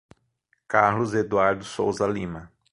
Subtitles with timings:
[0.67, 2.51] Carlos Eduardo Souza Lima